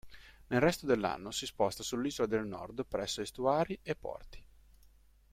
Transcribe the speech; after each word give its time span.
Nel 0.47 0.59
resto 0.59 0.87
dell'anno 0.87 1.29
si 1.29 1.45
sposta 1.45 1.83
sull'Isola 1.83 2.27
del 2.27 2.47
Nord 2.47 2.83
presso 2.87 3.21
estuari 3.21 3.77
e 3.83 3.95
porti. 3.95 4.43